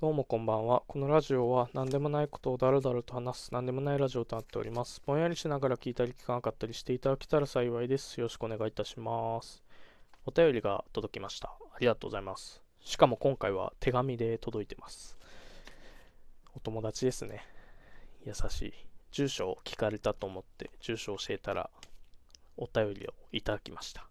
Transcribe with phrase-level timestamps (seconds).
[0.00, 0.84] どうもこんばんは。
[0.86, 5.02] このラジオは何でもないことをだらだらと話す何でもないラジオとなっております。
[5.04, 8.20] ぼんやりしながら聞いたり聞かなかったりしていただけたら幸いです。
[8.20, 9.60] よろしくお願いいたします。
[10.24, 11.48] お便りが届きました。
[11.48, 12.62] ありがとうございます。
[12.80, 15.18] しかも今回は手紙で届いてます。
[16.54, 17.42] お友達ですね。
[18.24, 18.72] 優しい。
[19.10, 21.70] 住所を聞かれたと思って住所を教えたら
[22.56, 24.06] お便りをいただきました。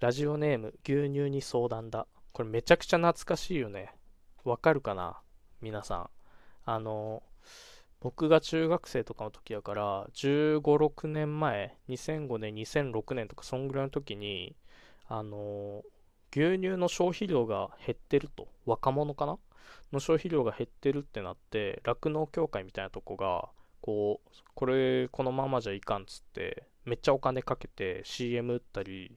[0.00, 2.06] ラジオネーム牛乳に相談だ。
[2.32, 3.94] これめちゃくちゃ懐かしいよね。
[4.44, 5.20] わかるかな？
[5.60, 6.10] 皆さん。
[6.64, 7.22] あの、
[8.00, 14.54] 僕が中学生とかの時やから、15、6年前、2005年、2006年とか、そんぐらいの時に、
[15.08, 15.82] あの、
[16.30, 19.38] 牛乳の消費量が減ってると、若者かな？
[19.92, 23.48] の消費量が減ってるってなって、酪農協会みたいなとこが、
[23.80, 29.16] こう、これ、このままじゃいかんっつって、めっちゃお金かけて CM 打ったり、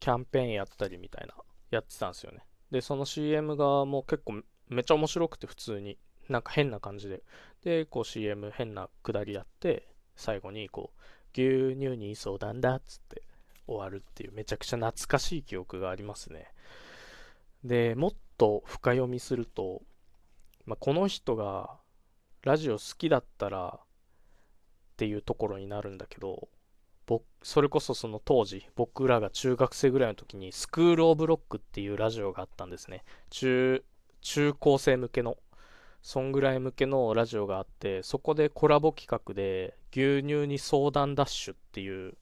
[0.00, 1.34] キャンペーンやったりみたいな、
[1.70, 2.44] やってたんですよね。
[2.70, 5.98] で、その CM がもう結構めっちゃ面白くて普通に、
[6.28, 7.22] なんか変な感じで。
[7.62, 11.00] で、こう CM 変なくだりやって、最後にこう、
[11.32, 13.22] 牛乳に相談だっつって
[13.66, 16.46] 終わるっていうめちゃくちゃ懐かしい記憶がありますね。
[17.64, 19.82] で、もっと深読みすると、
[20.64, 21.78] まあ、この人が
[22.42, 23.86] ラジオ好きだったらっ
[24.96, 26.48] ていうところになるんだけど、
[27.06, 33.04] 僕それこそその当時僕らが中学生ぐらいの時にスクール・オブ・ロックっていうラジオがあったんですね。
[33.30, 33.84] 中
[34.20, 35.36] 中高生向けの
[36.02, 42.14] そんぐらい向けのラジオがあってそこでコラボ企画で牛乳に相談ダッシュっていう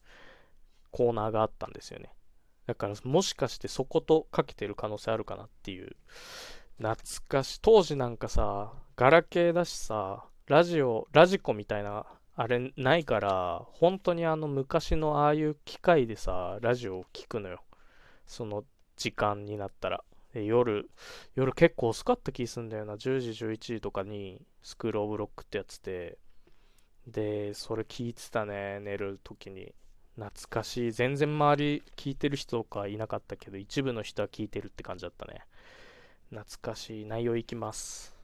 [0.91, 2.09] コーナーがあったんですよね。
[2.67, 5.95] だからもしかしてそことかけてる可能性あるかなっていう
[6.77, 12.05] 懐かし当時なんかさガラケーだしさラジオラジコみたいな
[12.37, 17.63] あれないから、本当にあの昔のああいう機械でさ、ラジオを聞くのよ。
[18.27, 18.65] その
[18.97, 20.03] 時間になったら。
[20.33, 20.89] 夜、
[21.35, 22.97] 夜結構遅かった気すんだよな。
[22.97, 26.17] 10時、11時とかにスクールオブロックってやつで。
[27.07, 29.73] で、それ聞いてたね、寝る時に。
[30.15, 30.91] 懐かしい。
[30.91, 35.41] 全然周り聞いてる人とかいなかったけど、一部の人は聞いてるって感じだったね。
[36.31, 37.05] 懐かしい。
[37.05, 38.14] 内容いきます。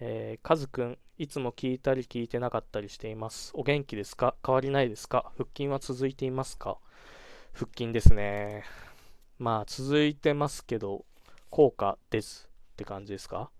[0.00, 3.50] えー、カズくん、いつも聞いたり聞いてなかったりしています。
[3.54, 4.34] お元気ですか？
[4.44, 5.32] 変わりないですか？
[5.36, 6.76] 腹筋は続いていますか？
[7.54, 8.64] 腹筋ですね。
[9.38, 11.04] まあ、続いてますけど、
[11.50, 13.50] 効果ですって感じですか？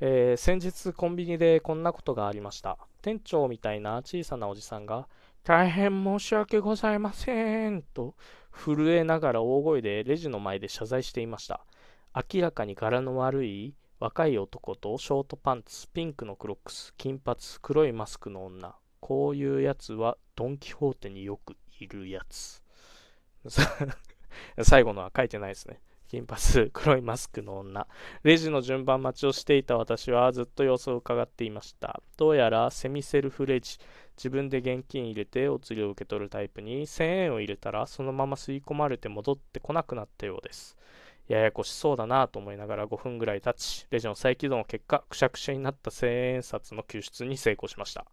[0.00, 2.78] えー、先日コンビニでこんなことがありました。
[3.02, 5.06] 店長みたいな小さなおじさんが、
[5.44, 8.14] 大変申し訳ございませんと
[8.52, 11.64] 震えながら大声でレジの前で謝罪していました。
[12.14, 18.74] 明らかに柄の悪い若い男とショートパンツ、ピンクのクロックス、金髪、黒いマスクの女。
[18.98, 22.62] こういうやつはドン・キホーテによくいるやつ。
[24.62, 25.82] 最後のは書いてないですね。
[26.08, 27.86] 金髪、黒いマスクの女。
[28.22, 32.02] レジの順番待ちをしていた私はずっと様子を伺っていました。
[32.16, 33.76] どうやらセミセルフレジ。
[34.16, 40.74] 自分で現金入れてお釣りを受け取るタイプに1000円を入れたらそのまま吸い込まれて戻ってこなくなったようです。
[41.30, 48.04] ややこしそうだなと思いながら5分ぐらい経ち、レジの再起動の結果、くしゃくしゃになった1000円札の救出に成功しました。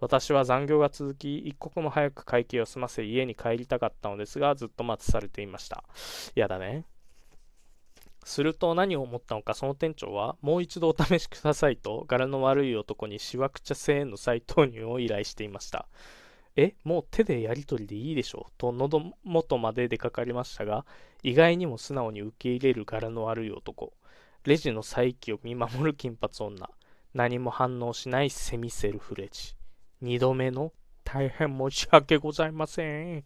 [0.00, 5.84] 私は残業が続き、一刻も早く会計を済ませ家に帰りたかったのですが、ずっと待たされていました。
[6.34, 6.86] やだね。
[8.24, 15.86] すると何を思ったのか、その店長は、もう一度お試しくださいと、柄の悪い男にしわくちゃ1000円の再投入を依頼していました。
[16.56, 18.46] え、もう手でやり取りでいいでしょ？
[18.48, 20.86] うと喉元まで出かかりましたが、
[21.22, 23.92] 意外にも素直に受け入れる柄の悪い男。
[24.44, 26.70] レジの再起を見守る金髪女。
[27.12, 29.54] 何も反応しないセミセルフレジ。
[30.00, 30.72] 二度目の
[31.02, 33.24] 大変申し訳ございません。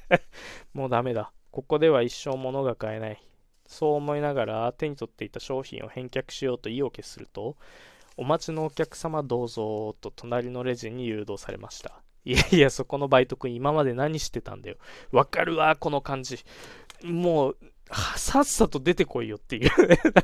[0.72, 1.32] もうダメだ。
[1.50, 3.22] ここでは一生物が買えない。
[3.66, 7.56] そう思いながら手に取っていた商品を返却しようと意を決すると、
[8.16, 12.02] お待ちのお客様どうぞと隣のレジに誘導されました。
[12.28, 14.76] いやいや、そこのバイト君今まで何してたんだよ。
[15.12, 16.38] わかるわ、この感じ。
[17.02, 17.56] もう、
[18.16, 20.22] さっさと出てこいよっていう なんか、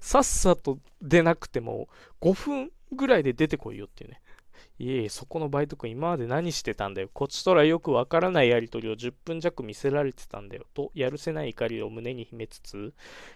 [0.00, 1.90] さっさと出なくても、
[2.22, 4.22] 5分ぐらいで出てこいよっていうね。
[4.78, 7.08] いえいえ、そこのバイト君今まで何してたんだよ。
[7.12, 10.66] こっちとらよくわからないやりとりを10分弱見せられてたんだよ。
[10.74, 12.92] と、やるせない怒りを胸に秘めつつ、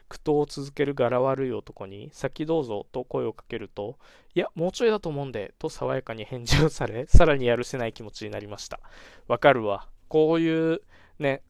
[0.09, 3.99] 苦闘を続ける柄悪い男に、先どうぞと声をかけると、
[4.35, 8.81] いや、もうちょいだと思うんで、と爽やかに返事をされ、さらにやるせない気持ちになりました。
[9.29, 9.87] わかるわ。
[10.09, 10.83] こういう、
[11.21, 11.43] ね、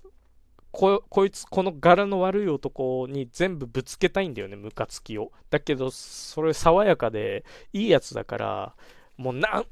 [0.70, 5.32] ここいつ、この柄の悪い男に全部ぶつけたいんだよね、ムカつきを。
[5.48, 8.76] だけど、それ爽やかで、いいやつだから、
[9.18, 9.64] もうな、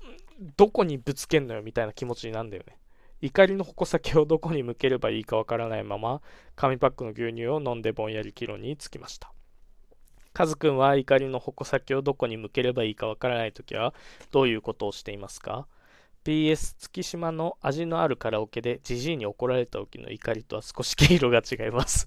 [0.57, 2.77] どこにぶつけんのよみたいな気持ちになるんだよね。
[3.23, 6.21] 怒りの矛先をどこに向ければいいかわからないまま、
[6.55, 9.33] 紙パックの牛乳を飲んでぼんやりキロにつきました。
[10.35, 13.95] カズくんは怒りの矛先をどこに向ければいいかわからないときは
[14.33, 15.67] どういうことをしていますか
[16.25, 22.07] ?PS 月島の味のあるカラオケでジジイに怒られた時の怒りとは少し毛色が違います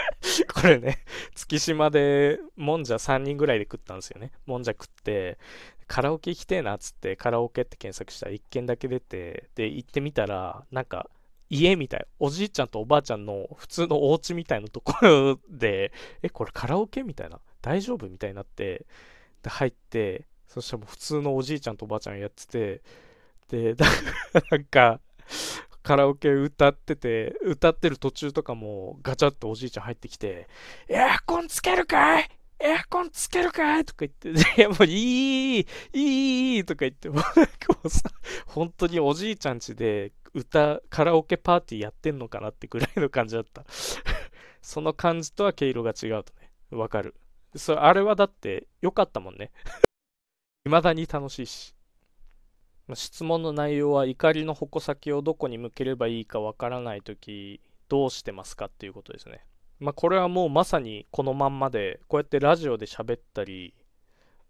[0.54, 1.04] これね、
[1.34, 4.32] 月島でもんじゃ3人ぐらいで食ったんですよね。
[4.46, 5.38] もんじゃ食って、
[5.86, 11.08] カラオケ行きてえなっつってカラオケって検索したら1軒だけ出て、で、行ってみたら、なんか
[11.48, 12.06] 家みたい。
[12.18, 15.92] おじいちゃんとおばあちゃんの普通のお家みたいなところで、
[16.22, 17.40] え、これカラオケみたいな？
[17.62, 18.86] 大丈夫みたいになって、
[19.42, 22.82] で、入って、そしたらもう普通のおじいちゃんとおばあちゃんやってて、
[23.48, 23.74] で、
[24.50, 25.00] なんか、
[25.84, 30.48] カラオケ歌ってて、歌ってる途中とかもガチャッとおじいちゃん入ってきて、
[30.88, 32.28] エアコンつけるかい？
[32.58, 33.84] エアコンつけるかい？
[33.84, 37.20] とか言って、 いやもういい、いいとか言って、も
[37.84, 38.10] うさ、
[38.46, 43.64] 本当におじいちゃんちで歌、カラオケパーティーやってんのかなってぐらいの感じだった
[44.62, 47.14] その感じとは毛色が違うとね、わかる。
[47.54, 49.52] それ、あれはだって良かったもんね
[50.64, 51.74] 未だに楽しいし。
[52.94, 59.44] 質問の内容は怒りの矛先をどこに向ければいいかわからないときどうしてますかっていうことですね。
[59.78, 63.74] まあこれはもうまさにこのまんまでこうやってラジオで喋ったり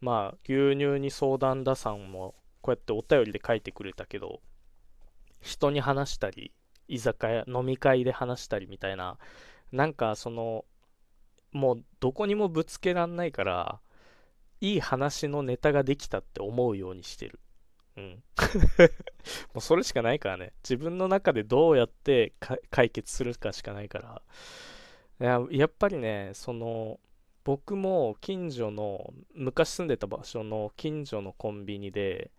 [0.00, 4.40] まあ牛乳に相談ださんもこうやってお便りで書いてくれたけど
[5.40, 6.52] 人に話したり
[6.88, 9.18] 居酒屋飲み会で話したりみたいな
[9.72, 10.64] なんかその
[11.52, 13.80] もうどこにもぶつけらんないから
[14.60, 17.40] いい話のネタができたって思うようにしてる。
[17.96, 18.22] うん。
[19.52, 20.52] もうそれしかないからね。
[20.62, 22.34] 自分の中でどうやって
[22.70, 24.22] 解決するかしかないから。
[25.18, 27.00] ややっぱりねその
[27.44, 32.30] 僕も近所の昔住んでた場所の近所のコンビニで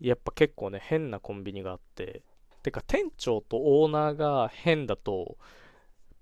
[0.00, 2.22] やっぱ結構ね、変なコンビニがあって、
[2.62, 5.38] てか店長とオーナーが変だと、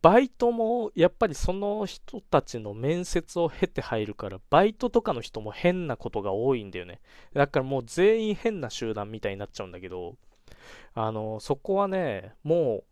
[0.03, 7.01] バイトもやっぱりその人たちの面接を経て入るから、バイトとかの人も変なことが多いんだよね。
[7.35, 10.17] だからもう全員変な集団みたいになっちゃうんだけど、
[10.95, 12.85] あの、そこはね、もう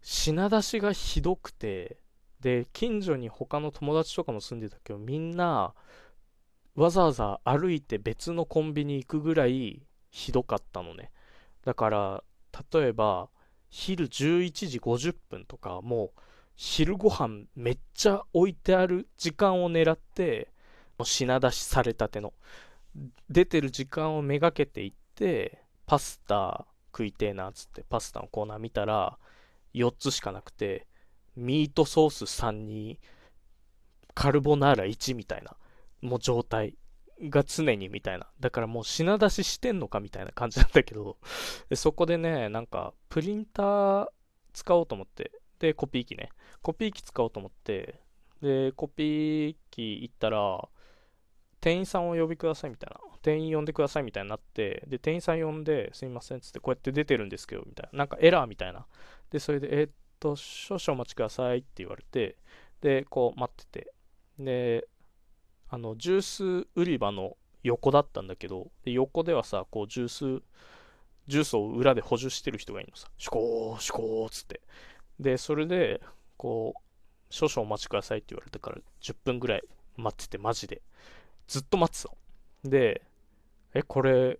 [0.00, 1.98] 品出しがひどくて、
[2.40, 5.74] で、近所に他の友達とかも住んでたけど、みんな
[6.74, 11.10] わざわざ歩いて別のコンビニ行くぐらいひどかったのね。
[11.64, 12.24] だから、
[12.72, 13.28] 例えば、
[13.68, 16.20] 昼11時50分とか、もう、
[16.56, 20.52] 昼ご飯めっちゃ置いてある時間を狙って、
[20.98, 22.32] もう品出しされたての。
[23.28, 29.18] 出てる時間をめがけていって、パスタ食いてえなっつってパスタのコーナー見たら、
[29.74, 30.86] 4つしかなくて、
[31.36, 32.98] ミートソース3に、
[34.14, 35.56] カルボナーラ1みたいな、
[36.00, 36.76] もう状態。
[37.28, 38.28] が常にみたいな。
[38.40, 41.18] だからもう品出ししてんのかみたいな感じなんだけど、
[41.74, 44.08] そこでね、なんかプリンター
[44.54, 46.30] 使おうと思って、で、コピー機ね。
[46.62, 48.00] コピー機使おうと思って、
[48.40, 50.66] で、コピー機行ったら、
[51.60, 53.09] 店員さんを呼びくださいみたいな。
[53.22, 57.98] 店員呼んでくださいみたいになって、で、店員さん呼んで、すいませんっつって、こうやって出てるんですけど、みたいな。
[57.98, 58.86] なんかエラーみたいな。
[59.30, 62.36] で、それで、えー、っと、少々お待ちくださいって言われて、
[62.80, 63.92] で、こう待ってて。
[64.38, 64.88] で、
[65.72, 66.22] あのジュー
[66.64, 70.42] ス売り場の横だったんだけどで横ではさこうジュース
[71.28, 74.60] ジュースを裏で補充してる人がいるのさシュコーシュコーっつって
[75.20, 76.00] でそれで
[76.36, 76.80] こう
[77.30, 79.62] 少々お待ちくださいって言われてから10分ぐらい
[79.96, 80.82] 待っててマジで
[81.46, 82.10] ずっと待ってた
[82.64, 83.02] ので
[83.74, 84.38] えこれ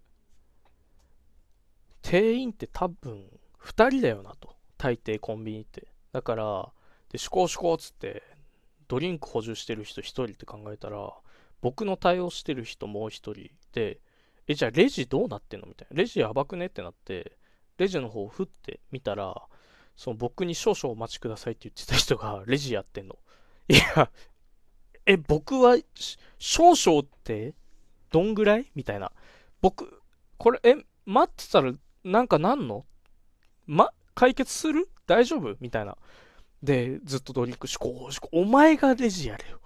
[2.03, 3.25] 店員って多分
[3.63, 6.69] 2人だよなと大抵コンビニってだから
[7.11, 8.23] でシュコシコっつって
[8.91, 11.15] ドリンク補充してる人1人って考えたら、
[11.63, 13.35] 僕の対応してる人もう1人
[13.73, 14.01] で、
[14.49, 15.97] え、じゃあレジどうなってんのみたいな。
[15.97, 17.39] レジやばくねってなって、
[17.79, 19.41] レジの方を振ってみたら、
[19.95, 23.17] その僕に少々お待ちくださいって言ってた人がレジやってんの。
[23.69, 24.11] いや、
[25.07, 25.77] え、僕は
[26.41, 27.55] 少々って
[28.11, 28.71] どんぐらい？
[28.75, 29.13] みたいな。
[29.61, 30.03] 僕、
[30.37, 30.77] これ、え、
[31.07, 31.73] 待ってたら
[32.05, 32.85] なんかなんの？
[33.67, 34.89] ま、解決する？
[35.07, 35.57] 大丈夫？
[35.61, 35.97] みたいな。
[36.63, 38.29] で、ずっとドリンクしこうしこ。
[38.33, 39.61] お前がレジやれよ。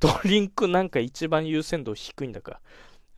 [0.00, 2.60] ドリンクなんか一番優先度低いんだから。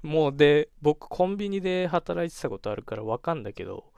[0.02, 3.92] もうで、僕コンビニで働いてたことあるからわかんだけど、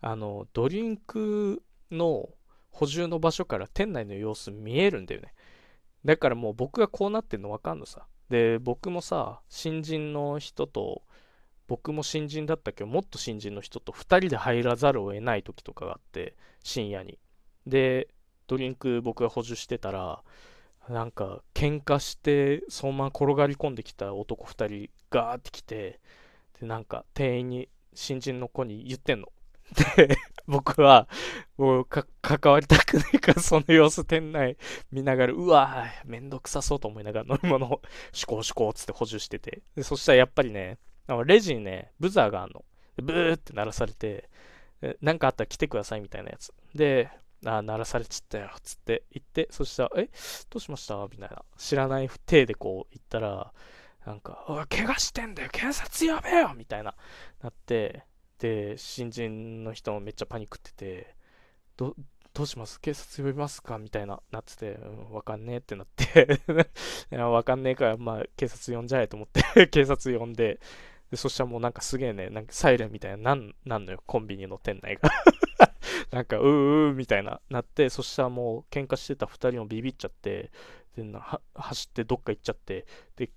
[0.00, 2.28] あの、ドリンクの
[2.70, 5.32] 補充の場所から店内の様子見えるんだよね。
[6.04, 8.06] だからもう僕がこうなってんのわかんのさ。
[8.30, 11.02] で、僕もさ、新人の人と、
[11.66, 17.18] 僕も新人だったけど、もっと新人の人と2人で入らざるを得ない時とかがあって、深夜に。
[17.66, 18.08] で、
[18.46, 20.22] ドリンク僕が補充してたら、
[20.88, 26.00] なんか喧嘩してそのまま転がり込んできた男2人ガーって来て
[26.60, 29.28] でなんか店員に新人の子に言ってんの
[29.96, 31.08] で、僕は、
[31.56, 34.56] もうか、関わりたくないから、その様子店内
[34.90, 37.82] 見ながら、うわぁ、めんどくさそうと思いながら飲み物を、
[38.12, 39.62] シコシコつって補充してて。
[39.74, 40.78] で、そしたらやっぱりね、
[41.26, 42.64] レジにね、ブザーがあんの。
[42.96, 44.28] ブーって鳴らされて、
[45.00, 46.52] なんかあったら来てくださいみたいなやつ。
[46.74, 47.10] で、
[47.44, 50.08] あ、鳴らされちったよ、つって言って、そしたら、え、
[50.50, 50.96] どうしました？
[51.10, 51.42] みたいな。
[51.56, 53.52] 知らない体でこう言ったら、
[54.04, 56.94] なんか、おい、怪我してんだよ、警察呼べよみたいな、
[57.42, 58.02] なって、
[58.38, 61.14] で、新人の人もめっちゃパニックってて、
[61.76, 61.94] ど、
[62.34, 62.80] どうします？
[62.80, 63.78] 警察呼びますか？
[63.78, 66.40] みたいな、なってて、うん、わかんねえってなって。
[67.10, 69.66] いや、わかんねえから、まあ、警察呼んじゃえと思って。
[69.68, 70.60] 警察呼んで、
[71.10, 75.10] で、そしたらもうなんかすげえね、なんかサイレンみたいな、なん、なんのよ、コンビニの店内が。
[76.12, 80.52] なんか、うーうーみたいな、なって、そしたらもう喧嘩してた2人もビビっちゃって、
[80.96, 83.30] でな走ってどっか行っちゃって、で、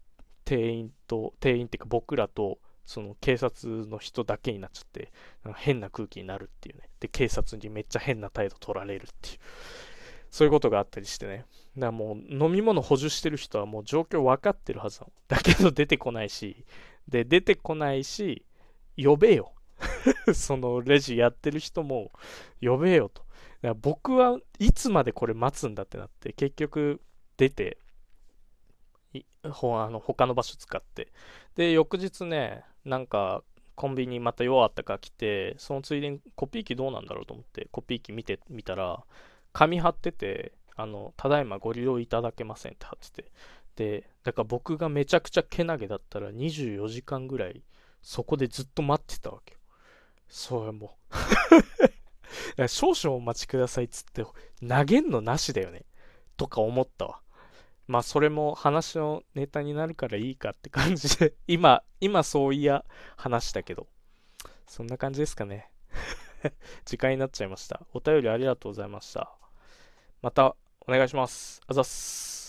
[0.46, 5.12] 店員と、店員っていうか僕らと、その警察の人だけになっちゃって、
[5.44, 6.90] なんか変な空気になるっていうね。
[7.00, 9.38] で、警察にめっちゃ変な態度取られるっていう。
[10.32, 11.46] そういうことがあったりしてね。
[11.78, 15.14] だからもう飲み物補充してる人はもう状況分かってるはずなの。
[15.28, 16.66] だけど出てこないし、
[17.08, 18.46] で、出てこないし、
[18.98, 19.54] 呼べよ。
[20.34, 22.12] そのレジやってる人も
[22.62, 23.24] 呼べよと。
[23.24, 23.34] だか
[23.70, 27.02] ら僕はいつまでこれ待つんだってなって、結局
[27.38, 27.78] 出て、
[29.50, 31.12] ほあの他の場所使って。
[31.56, 33.44] で、翌日ね、なんか
[33.76, 39.04] コンビニまた弱あったか来て、そのついでにコピー機どうなんだろうと思って、コピー機見てみたら、
[39.54, 43.32] 紙貼ってて、あの、ただいまご利用いただけませんって貼ってて。
[43.76, 47.64] で、だから僕がめちゃくちゃけなげだったら24時間ぐらい
[48.02, 49.60] そこでずっと待ってたわけよ。
[50.28, 50.98] それも
[52.58, 54.24] う 少々お待ちくださいっつって
[54.66, 55.86] 投げんのなしだよね。
[56.38, 57.22] とか思ったわ。
[57.92, 62.86] まあそれも話のネタになるからいいかって感じで 今、今そういや
[63.18, 63.86] 話したけど、
[64.66, 65.70] そんな感じですかね。
[66.86, 67.82] 時間になっちゃいました。
[67.94, 69.36] お便りありがとうございました。
[70.22, 70.56] また
[70.88, 71.60] お願いします。
[71.68, 72.41] あざっす。